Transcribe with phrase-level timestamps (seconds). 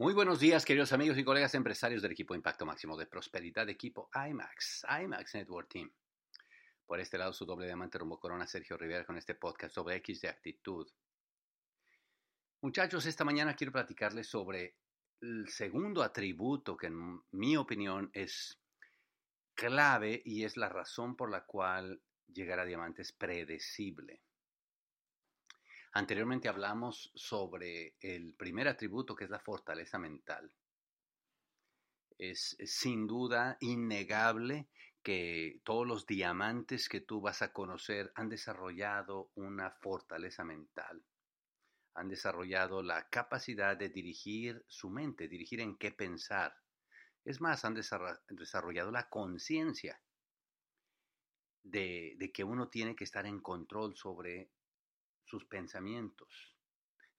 [0.00, 4.08] Muy buenos días, queridos amigos y colegas empresarios del equipo Impacto Máximo de Prosperidad, equipo
[4.14, 5.92] IMAX, IMAX Network Team.
[6.86, 10.20] Por este lado, su doble diamante rumbo corona, Sergio Rivera, con este podcast sobre X
[10.20, 10.88] de actitud.
[12.60, 14.76] Muchachos, esta mañana quiero platicarles sobre
[15.20, 18.56] el segundo atributo que en mi opinión es
[19.52, 24.22] clave y es la razón por la cual llegar a diamante es predecible.
[25.98, 30.48] Anteriormente hablamos sobre el primer atributo que es la fortaleza mental.
[32.16, 34.68] Es, sin duda innegable
[35.02, 41.02] que todos los diamantes que tú vas a conocer han desarrollado una fortaleza mental.
[41.94, 46.54] Han desarrollado la capacidad de dirigir su mente, dirigir en qué pensar.
[47.24, 50.00] Es más, han desarrollado la conciencia
[51.64, 54.52] de, de, que uno tiene que estar en control sobre
[55.28, 56.56] sus pensamientos.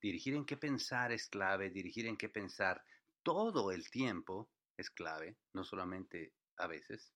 [0.00, 2.82] Dirigir en qué pensar es clave, dirigir en qué pensar
[3.22, 7.12] todo el tiempo es clave, no solamente a veces.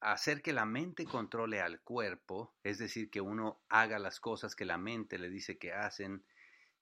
[0.00, 4.64] Hacer que la mente controle al cuerpo, es decir, que uno haga las cosas que
[4.64, 6.24] la mente le dice que hacen,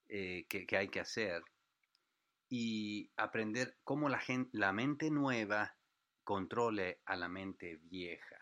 [0.08, 1.42] eh, que, hay que hacer,
[2.48, 5.76] y aprender cómo la, gente, la mente nueva
[6.22, 8.36] controle a la mente vieja.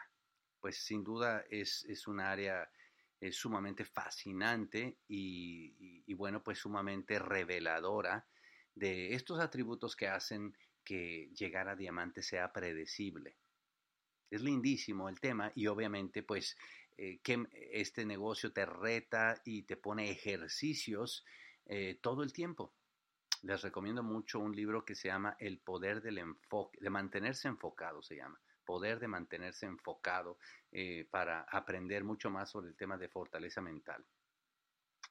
[0.60, 2.70] Pues sin duda es, es un área
[3.22, 8.26] es sumamente fascinante y, bueno, pues sumamente reveladora
[8.74, 13.36] de estos atributos que hacen que llegar a diamante sea predecible.
[14.28, 16.56] Es lindísimo el tema y obviamente pues
[16.96, 21.24] eh, que este negocio te reta y te pone ejercicios
[21.66, 22.74] eh, todo el tiempo.
[23.42, 28.02] Les recomiendo mucho un libro que se llama El poder del enfoque, de mantenerse enfocado
[28.02, 30.38] se llama poder de mantenerse enfocado
[30.70, 34.04] eh, para aprender mucho más sobre el tema de fortaleza mental.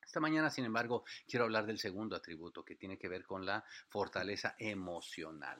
[0.03, 3.63] Esta mañana, sin embargo, quiero hablar del segundo atributo que tiene que ver con la
[3.87, 5.59] fortaleza emocional.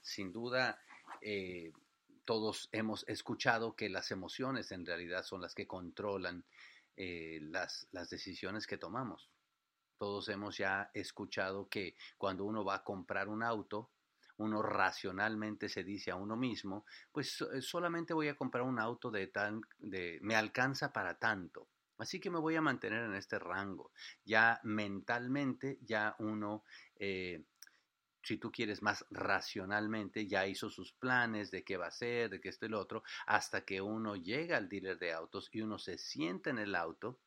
[0.00, 0.80] Sin duda,
[1.20, 1.72] eh,
[2.24, 6.44] todos hemos escuchado que las emociones en realidad son las que controlan
[6.96, 9.30] eh, las, las decisiones que tomamos.
[9.98, 13.90] Todos hemos ya escuchado que cuando uno va a comprar un auto,
[14.36, 19.10] uno racionalmente se dice a uno mismo, pues eh, solamente voy a comprar un auto
[19.10, 21.68] de tan, de, me alcanza para tanto.
[21.98, 23.92] Así que me voy a mantener en este rango.
[24.24, 26.64] Ya mentalmente, ya uno,
[26.96, 27.44] eh,
[28.22, 32.40] si tú quieres más racionalmente, ya hizo sus planes de qué va a ser, de
[32.40, 35.78] qué esto y lo otro, hasta que uno llega al dealer de autos y uno
[35.78, 37.20] se sienta en el auto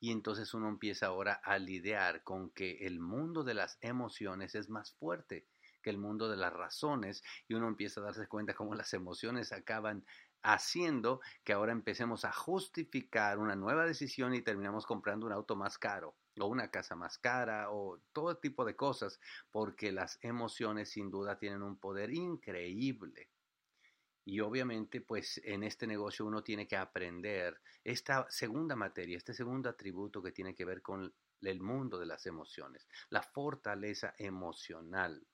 [0.00, 4.68] y entonces uno empieza ahora a lidiar con que el mundo de las emociones es
[4.68, 5.46] más fuerte
[5.84, 9.52] que el mundo de las razones y uno empieza a darse cuenta cómo las emociones
[9.52, 10.04] acaban
[10.42, 15.78] haciendo que ahora empecemos a justificar una nueva decisión y terminamos comprando un auto más
[15.78, 21.10] caro o una casa más cara o todo tipo de cosas porque las emociones sin
[21.10, 23.28] duda tienen un poder increíble.
[24.26, 29.68] Y obviamente, pues en este negocio uno tiene que aprender esta segunda materia, este segundo
[29.68, 31.12] atributo que tiene que ver con
[31.42, 35.26] el mundo de las emociones, la fortaleza emocional.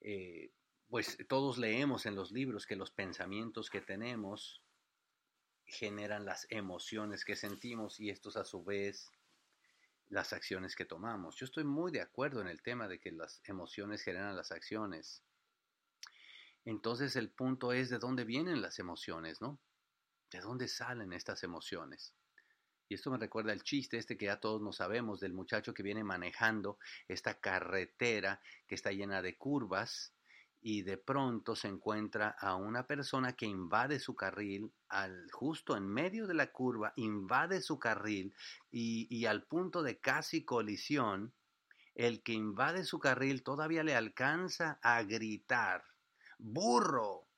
[0.00, 0.52] Eh,
[0.88, 4.62] pues todos leemos en los libros que los pensamientos que tenemos
[5.64, 9.12] generan las emociones que sentimos y estos a su vez
[10.08, 11.36] las acciones que tomamos.
[11.36, 15.22] Yo estoy muy de acuerdo en el tema de que las emociones generan las acciones.
[16.64, 19.60] Entonces el punto es de dónde vienen las emociones, ¿no?
[20.30, 22.14] ¿De dónde salen estas emociones?
[22.90, 25.84] Y esto me recuerda el chiste este que ya todos nos sabemos del muchacho que
[25.84, 30.12] viene manejando esta carretera que está llena de curvas
[30.60, 35.86] y de pronto se encuentra a una persona que invade su carril al, justo en
[35.86, 38.34] medio de la curva, invade su carril
[38.72, 41.32] y, y al punto de casi colisión,
[41.94, 45.84] el que invade su carril todavía le alcanza a gritar,
[46.38, 47.29] burro,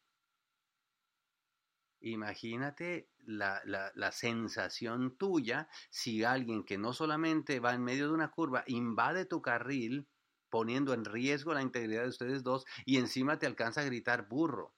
[2.03, 8.65] Imagínate la, sensación tuya si alguien que no solamente va en medio de una curva
[8.67, 10.09] invade tu carril
[10.51, 14.75] poniendo en riesgo la integridad de ustedes dos y encima te alcanza a gritar burro.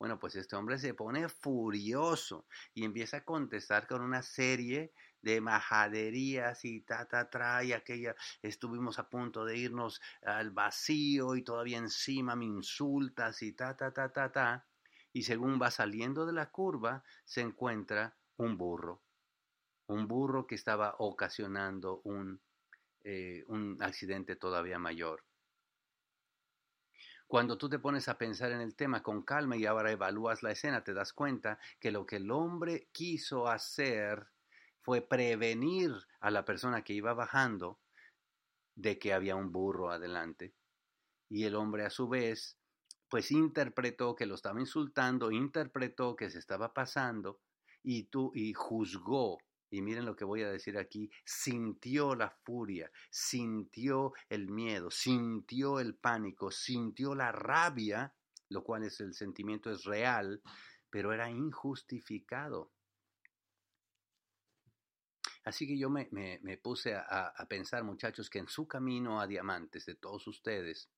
[0.00, 4.92] Bueno, pues este hombre se pone furioso y empieza a contestar con una serie
[5.22, 11.36] de majaderías y ta, ta, tra, y aquella, estuvimos a punto de irnos al vacío
[11.36, 14.66] y todavía encima me insultas y ta, ta, ta, ta, ta
[15.14, 19.00] y según va saliendo de la curva se encuentra un burro,
[19.86, 22.42] un burro que estaba ocasionando un,
[23.04, 25.24] eh, un accidente todavía mayor.
[27.28, 30.50] Cuando tú te pones a pensar en el tema con calma y ahora evalúas la
[30.50, 34.26] escena, te das cuenta que lo que el hombre quiso hacer
[34.80, 37.80] fue prevenir a la persona que iba bajando
[38.74, 40.54] de que había un burro adelante.
[41.28, 42.58] Y el hombre a su vez,
[43.08, 47.40] pues interpretó que lo estaba insultando, interpretó que se estaba pasando
[47.82, 49.38] y tú y juzgó
[49.74, 55.80] y miren lo que voy a decir aquí, sintió la furia, sintió el miedo, sintió
[55.80, 58.14] el pánico, sintió la rabia,
[58.50, 60.40] lo cual es el sentimiento es real,
[60.90, 62.70] pero era injustificado.
[65.44, 66.08] Así que yo me,
[66.62, 70.88] puse a, pensar, muchachos, que en su camino a diamantes de todos ustedes,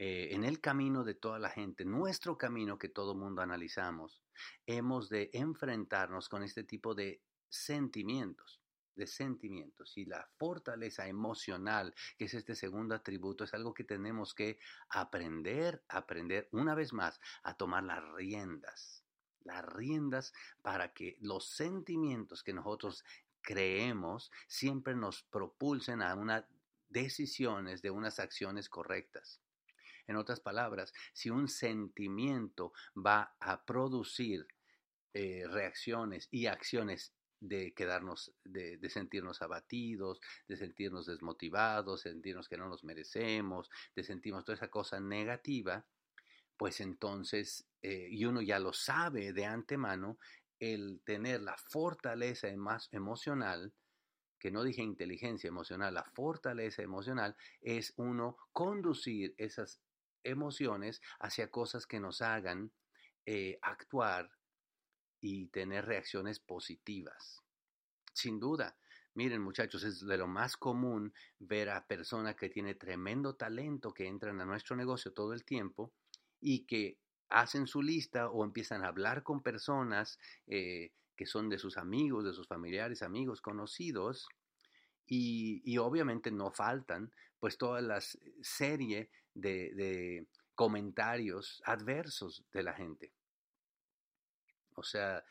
[0.00, 4.22] eh, en el camino de toda la gente, nuestro camino que todo mundo analizamos,
[4.64, 8.60] hemos de enfrentarnos con este tipo de sentimientos,
[8.94, 9.98] de sentimientos.
[9.98, 15.82] Y la fortaleza emocional, que es este segundo atributo, es algo que tenemos que aprender,
[15.88, 19.04] aprender una vez más a tomar las riendas.
[19.40, 23.04] Las riendas para que los sentimientos que nosotros
[23.40, 26.44] creemos siempre nos propulsen a unas
[26.88, 29.40] decisiones de unas acciones correctas.
[30.08, 34.46] En otras palabras, si un sentimiento va a producir
[35.12, 42.56] eh, reacciones y acciones de quedarnos, de, sentirnos abatidos, de sentirnos desmotivados, de sentirnos que
[42.56, 45.84] no nos merecemos, de sentirnos toda esa cosa negativa,
[46.56, 50.18] pues entonces, eh, y uno ya lo sabe de antemano,
[50.58, 53.72] el tener la fortaleza más emocional,
[54.40, 59.80] que no dije inteligencia emocional, la fortaleza emocional es uno conducir esas
[60.24, 62.72] emociones hacia cosas que nos hagan
[63.26, 64.30] eh, actuar
[65.20, 67.42] y tener reacciones positivas.
[68.12, 68.76] Sin duda,
[69.14, 74.06] miren muchachos, es de lo más común ver a personas que tienen tremendo talento que
[74.06, 75.92] entran a nuestro negocio todo el tiempo
[76.40, 76.98] y que
[77.28, 82.24] hacen su lista o empiezan a hablar con personas eh, que son de sus amigos,
[82.24, 84.28] de sus familiares, amigos, conocidos,
[85.08, 87.10] y, obviamente no faltan
[87.40, 88.00] pues toda la
[88.42, 93.12] serie de, de, comentarios adversos de la gente.
[94.74, 95.24] O sea,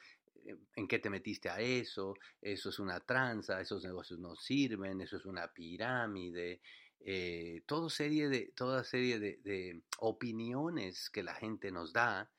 [0.46, 2.16] eh, ¿en qué te metiste a eso?
[2.42, 6.62] Eso es una tranza, esos negocios no sirven, eso es una pirámide,
[7.00, 12.30] eh, toda serie, de, toda serie de, opiniones que la gente nos da.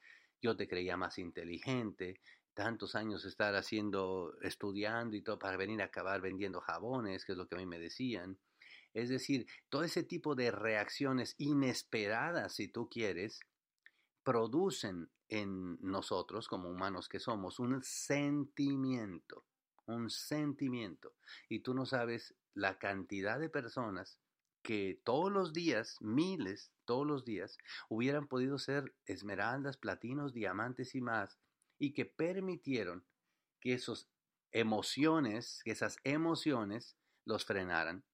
[0.40, 2.20] Yo te creía más inteligente,
[2.54, 7.38] tantos años estar haciendo, estudiando y todo para venir a acabar vendiendo jabones, que es
[7.38, 8.38] lo que a mí me decían.
[8.98, 13.38] Es decir, todo ese tipo de reacciones inesperadas, si tú quieres,
[14.24, 19.44] producen en nosotros, como humanos que somos, un sentimiento,
[19.86, 21.14] un sentimiento.
[21.48, 24.18] Y tú no sabes la cantidad de personas
[24.62, 27.56] que todos los días, miles, todos los días,
[27.88, 31.38] hubieran podido ser esmeraldas, platinos, diamantes y más,
[31.78, 33.06] y que permitieron
[33.60, 34.10] que esas
[34.50, 38.04] emociones, que esas emociones los frenaran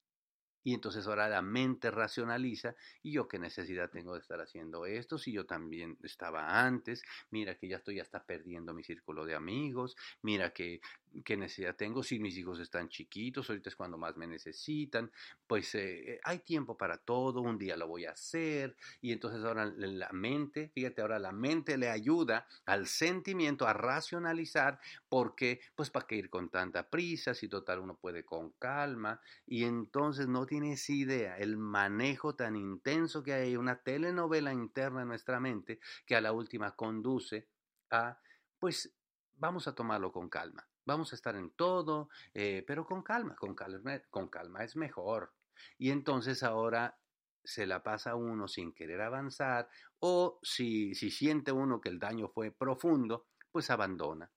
[0.64, 5.19] y entonces ahora la mente racionaliza, ¿y yo qué necesidad tengo de estar haciendo esto?
[5.19, 9.94] Si yo también estaba antes, mira que ya estoy hasta perdiendo mi círculo de amigos,
[10.22, 10.81] mira que
[11.22, 15.11] qué necesidad tengo si mis hijos están chiquitos, ahorita es cuando más me necesitan,
[15.46, 19.66] pues eh, hay tiempo para todo, un día lo voy a hacer, y entonces ahora
[19.66, 26.06] la mente, fíjate, ahora la mente le ayuda al sentimiento a racionalizar, porque pues para
[26.06, 30.55] qué ir con tanta prisa, si total uno puede con calma, y entonces no tiene
[30.55, 36.15] tienes idea el manejo tan intenso que hay, una telenovela interna en nuestra mente que
[36.15, 37.48] a la última conduce
[37.91, 38.20] a,
[38.60, 38.94] pues
[39.36, 43.55] vamos a tomarlo con calma, vamos a estar en todo, eh, pero con calma, con
[43.55, 45.32] calma, con calma es mejor.
[45.79, 46.98] Y entonces ahora
[47.44, 52.29] se la pasa uno sin querer avanzar o si, si siente uno que el daño
[52.29, 54.31] fue profundo, pues abandona.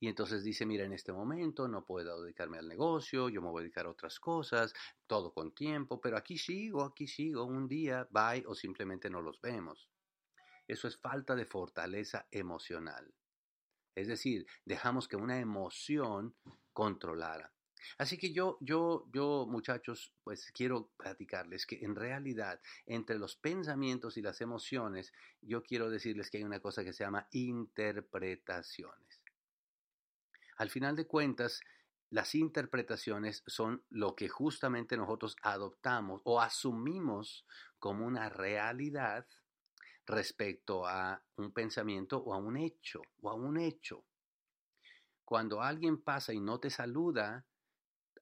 [0.00, 3.60] Y entonces dice, mira, en este momento no puedo dedicarme al negocio, yo me voy
[3.60, 4.72] a dedicar a otras cosas,
[5.06, 9.40] todo con tiempo, pero aquí sigo, aquí sigo, un día, bye, o simplemente no los
[9.40, 9.88] vemos.
[10.68, 13.12] Eso es falta de fortaleza emocional.
[13.98, 16.34] Es decir, dejamos que una emoción
[16.72, 17.52] controlara.
[17.96, 24.16] Así que yo, yo, yo, muchachos, pues quiero platicarles que en realidad entre los pensamientos
[24.16, 29.22] y las emociones, yo quiero decirles que hay una cosa que se llama interpretaciones.
[30.56, 31.60] Al final de cuentas,
[32.10, 37.46] las interpretaciones son lo que justamente nosotros adoptamos o asumimos
[37.78, 39.26] como una realidad
[40.08, 44.04] respecto a un pensamiento o a un hecho o a un hecho.
[45.24, 47.44] Cuando alguien pasa y no te saluda,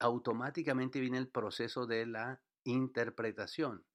[0.01, 3.87] automáticamente viene el proceso de la interpretación.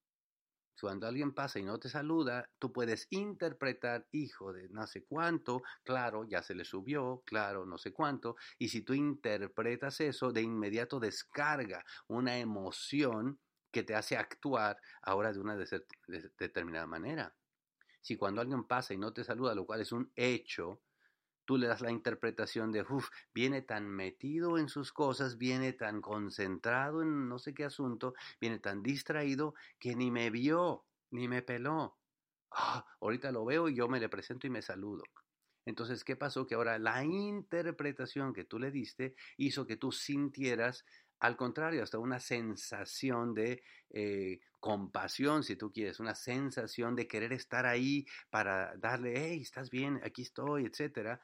[0.79, 5.61] Cuando alguien pasa y no te saluda, tú puedes interpretar, hijo de no sé cuánto,
[5.83, 10.41] claro, ya se le subió, claro, no sé cuánto, y si tú interpretas eso, de
[10.41, 15.55] inmediato descarga una emoción que te hace actuar ahora de una
[16.39, 17.35] determinada manera.
[18.01, 20.81] Si cuando alguien pasa y no te saluda, lo cual es un hecho,
[21.45, 26.01] tú le das la interpretación de, uff, viene tan metido en sus cosas, viene tan
[26.01, 31.41] concentrado en no sé qué asunto, viene tan distraído que ni me vio, ni me
[31.41, 31.99] peló.
[32.51, 35.03] Ah, ahorita lo veo y yo me le presento y me saludo.
[35.65, 36.47] Entonces, ¿qué pasó?
[36.47, 40.85] Que ahora la interpretación que tú le diste hizo que tú sintieras,
[41.21, 47.31] al contrario, hasta una sensación de eh, compasión, si tú quieres, una sensación de querer
[47.31, 51.21] estar ahí para darle, hey, estás bien, aquí estoy, etcétera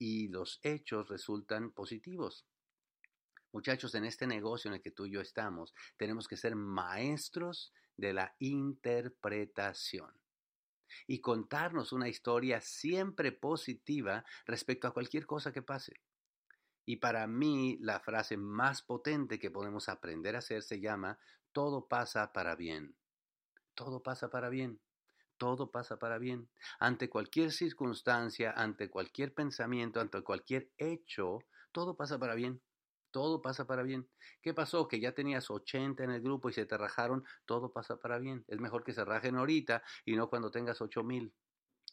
[0.00, 2.46] y los hechos resultan positivos.
[3.52, 7.72] Muchachos, en este negocio en el que tú y yo estamos, tenemos que ser maestros
[7.96, 10.10] de la interpretación
[11.06, 16.00] y contarnos una historia siempre positiva respecto a cualquier cosa que pase.
[16.84, 21.18] Y para mí la frase más potente que podemos aprender a hacer se llama,
[21.52, 22.96] todo pasa para bien.
[23.74, 24.80] Todo pasa para bien
[25.40, 26.50] todo pasa para bien.
[26.78, 31.38] Ante cualquier circunstancia, ante cualquier pensamiento, ante cualquier hecho,
[31.72, 32.60] todo pasa para bien.
[33.10, 34.06] Todo pasa para bien.
[34.42, 34.86] ¿Qué pasó?
[34.86, 37.24] Que ya tenías 80 en el grupo y se te rajaron.
[37.46, 38.44] Todo pasa para bien.
[38.48, 41.32] Es mejor que se rajen ahorita y no cuando tengas 8000.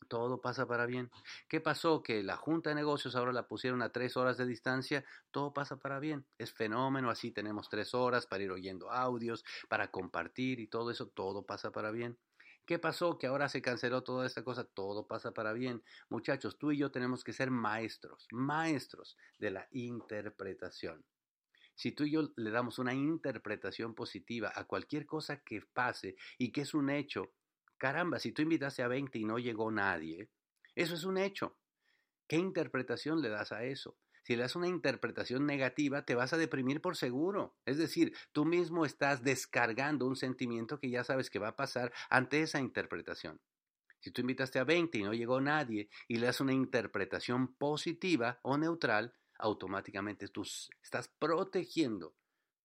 [0.08, 1.12] Todo pasa para bien.
[1.50, 2.02] ¿Qué pasó?
[2.02, 5.04] Que la junta de negocios ahora la pusieron a tres horas de distancia.
[5.32, 6.26] Todo pasa para bien.
[6.38, 7.10] Es fenómeno.
[7.10, 11.08] Así tenemos tres horas para ir oyendo audios, para compartir y todo eso.
[11.08, 12.18] Todo pasa para bien.
[12.66, 13.18] ¿Qué pasó?
[13.18, 14.66] Que ahora se canceló toda esta cosa.
[14.66, 15.84] Todo pasa para bien.
[16.10, 21.06] Muchachos, tú y yo tenemos que ser maestros, maestros de la interpretación.
[21.76, 26.52] Si tú y yo le damos una interpretación positiva a cualquier cosa que pase y
[26.52, 27.34] que es un hecho,
[27.78, 30.30] caramba, si tú invitaste a 20 y no llegó nadie,
[30.76, 31.58] eso es un hecho.
[32.28, 33.98] ¿Qué interpretación le das a eso?
[34.24, 37.56] Si le das una interpretación negativa, te vas a deprimir por seguro.
[37.66, 41.94] Es decir, tú mismo estás descargando un sentimiento que ya sabes que va a pasar
[42.10, 43.40] ante esa interpretación.
[44.00, 48.40] Si tú invitaste a 20 y no llegó nadie y le das una interpretación positiva
[48.44, 50.44] o neutral, automáticamente tú
[50.84, 52.14] estás protegiendo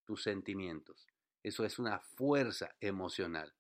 [0.05, 1.07] tus sentimientos.
[1.43, 3.55] Eso es una fuerza emocional.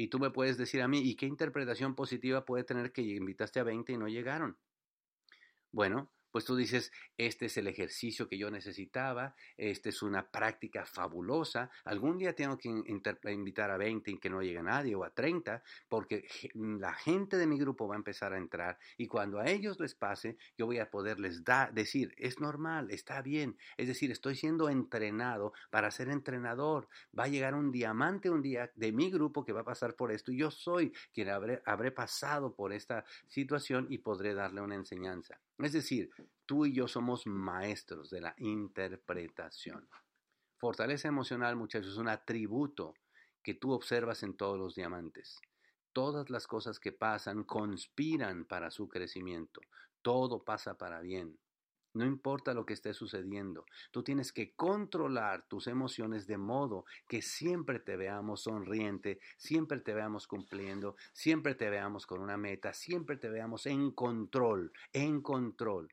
[0.00, 3.58] Y tú me puedes decir a mí, ¿y qué interpretación positiva puede tener que invitaste
[3.58, 4.56] a 20 y no llegaron?
[5.72, 10.84] Bueno, pues tú dices, este es el ejercicio que yo necesitaba, esta es una práctica
[10.84, 15.10] fabulosa, algún día tengo que invitar a 20 y que no llegue nadie o a
[15.10, 19.48] 30, porque la gente de mi grupo va a empezar a entrar y cuando a
[19.48, 21.42] ellos les pase, yo voy a poderles
[21.72, 27.28] decir, es normal, está bien, es decir, estoy siendo entrenado para ser entrenador, va a
[27.28, 30.38] llegar un diamante un día de mi grupo que va a pasar por esto y
[30.38, 35.40] yo soy quien habré, habré pasado por esta situación y podré darle una enseñanza.
[35.58, 36.10] Es decir,
[36.46, 39.88] tú y yo somos maestros de la interpretación.
[40.56, 42.94] Fortaleza emocional, muchachos, es un atributo
[43.42, 45.38] que tú observas en todos los diamantes.
[45.92, 49.60] Todas las cosas que pasan conspiran para su crecimiento.
[50.02, 51.38] Todo pasa para bien.
[51.94, 57.22] No importa lo que esté sucediendo, tú tienes que controlar tus emociones de modo que
[57.22, 63.16] siempre te veamos sonriente, siempre te veamos cumpliendo, siempre te veamos con una meta, siempre
[63.16, 65.88] te veamos en control, en control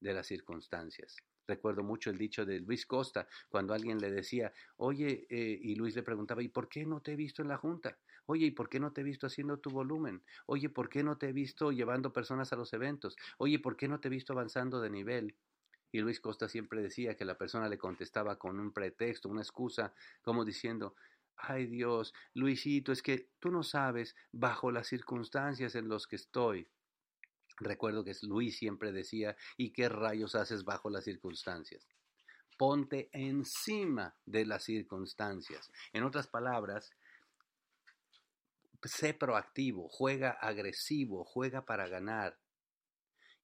[0.00, 1.16] de las circunstancias.
[1.46, 5.96] Recuerdo mucho el dicho de Luis Costa, cuando alguien le decía, oye, eh", y Luis
[5.96, 7.98] le preguntaba, ¿y por qué no te he visto en la junta?
[8.26, 10.24] Oye, ¿y por qué no te he visto haciendo tu volumen?
[10.46, 13.16] Oye, ¿por qué no te he visto llevando personas a los eventos?
[13.38, 15.38] Oye, ¿por qué no te he visto avanzando de nivel?
[15.92, 19.94] Y Luis Costa siempre decía que la persona le contestaba con un pretexto, una excusa,
[20.22, 20.94] como diciendo,
[21.36, 26.70] ay Dios, Luisito, es que tú no sabes bajo las circunstancias en las que estoy.
[27.60, 31.86] Recuerdo que Luis siempre decía, ¿y qué rayos haces bajo las circunstancias?
[32.56, 35.70] Ponte encima de las circunstancias.
[35.92, 36.90] En otras palabras,
[38.82, 42.38] sé proactivo, juega agresivo, juega para ganar.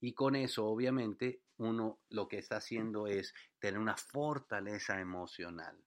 [0.00, 5.78] Y con eso, obviamente, uno lo que está haciendo es tener una fortaleza emocional.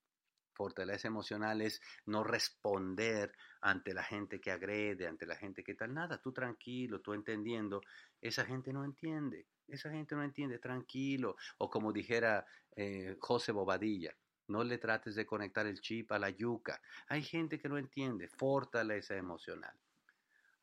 [0.58, 5.94] Fortaleza emocional es no responder ante la gente que agrede, ante la gente que tal,
[5.94, 7.82] nada, tú tranquilo, tú entendiendo,
[8.20, 12.44] esa gente no entiende, esa gente no entiende, tranquilo, o como dijera
[12.76, 14.16] eh, José Bobadilla,
[14.48, 18.28] no le trates de conectar el chip a la yuca, hay gente que no entiende,
[18.28, 19.76] fortaleza emocional.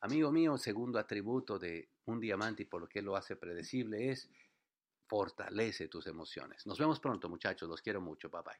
[0.01, 4.29] Amigo mío, segundo atributo de un diamante y por lo que lo hace predecible es
[5.07, 6.67] fortalece tus emociones.
[6.67, 7.69] Nos vemos pronto, muchachos.
[7.69, 8.29] Los quiero mucho.
[8.29, 8.59] Bye bye.